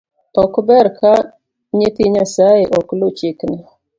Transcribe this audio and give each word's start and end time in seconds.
Ok 0.43 0.53
ber 0.67 0.87
ka 0.99 1.11
nyithii 1.77 2.13
nyasae 2.13 2.63
ok 2.77 2.87
lu 2.99 3.07
chikne. 3.17 3.57